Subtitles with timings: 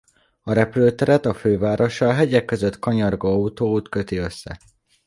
[0.41, 4.59] A repülőteret a fővárossal hegyek között kanyargó autóút köti össze.